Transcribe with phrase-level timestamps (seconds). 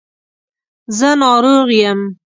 [0.97, 1.99] زه ناروغ یم